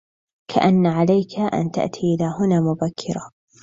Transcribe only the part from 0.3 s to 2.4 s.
كأن عليك أن تأتي إلى